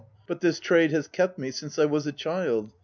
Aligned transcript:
But 0.25 0.41
this 0.41 0.59
trade 0.59 0.89
has 0.93 1.07
kept 1.07 1.37
me 1.37 1.51
since 1.51 1.77
I 1.77 1.85
was 1.85 2.07
a 2.07 2.11
child. 2.11 2.71